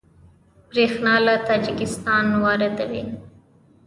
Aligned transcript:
بریښنا 0.69 1.15
له 1.25 1.35
تاجکستان 1.47 2.25
واردوي 2.43 3.03